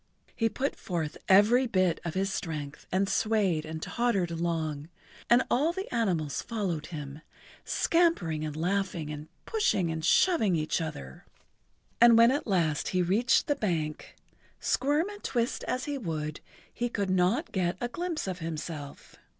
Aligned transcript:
He 0.35 0.49
put 0.49 0.75
forth 0.75 1.15
every 1.29 1.67
bit 1.67 2.01
of 2.03 2.15
his 2.15 2.33
strength 2.33 2.87
and 2.91 3.07
swayed 3.07 3.65
and 3.67 3.83
tottered 3.83 4.31
along, 4.31 4.89
and 5.29 5.43
all 5.51 5.71
the 5.73 5.93
animals 5.93 6.41
followed 6.41 6.87
him, 6.87 7.21
scampering 7.65 8.43
and 8.43 8.55
laughing 8.55 9.11
and 9.11 9.27
pushing 9.45 9.91
and 9.91 10.03
shoving 10.03 10.55
each 10.55 10.81
other. 10.81 11.27
And[Pg 12.01 12.05
85] 12.13 12.17
when 12.17 12.29
he 12.31 12.35
at 12.35 12.47
last 12.47 12.93
reached 12.95 13.45
the 13.45 13.55
bank, 13.55 14.15
squirm 14.59 15.07
and 15.07 15.23
twist 15.23 15.63
as 15.65 15.85
he 15.85 15.99
would, 15.99 16.39
he 16.73 16.89
could 16.89 17.11
not 17.11 17.51
get 17.51 17.77
a 17.79 17.87
glimpse 17.87 18.25
of 18.25 18.39
himself. 18.39 19.17